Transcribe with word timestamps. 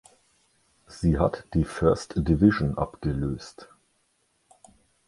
Sie 0.87 1.19
hat 1.19 1.45
die 1.53 1.63
First 1.63 2.13
Division 2.27 2.75
abgelöst. 2.75 3.69